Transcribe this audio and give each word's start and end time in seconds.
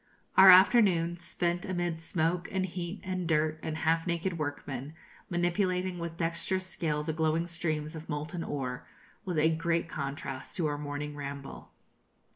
Our 0.35 0.49
afternoon, 0.49 1.17
spent 1.17 1.63
amid 1.63 1.99
smoke, 1.99 2.49
and 2.51 2.65
heat, 2.65 3.01
and 3.03 3.27
dirt, 3.27 3.59
and 3.61 3.77
half 3.77 4.07
naked 4.07 4.39
workmen, 4.39 4.95
manipulating 5.29 5.99
with 5.99 6.17
dexterous 6.17 6.65
skill 6.65 7.03
the 7.03 7.13
glowing 7.13 7.45
streams 7.45 7.95
of 7.95 8.09
molten 8.09 8.43
ore, 8.43 8.87
was 9.25 9.37
a 9.37 9.55
great 9.55 9.87
contrast 9.87 10.57
to 10.57 10.65
our 10.65 10.79
morning 10.79 11.15
ramble. 11.15 11.69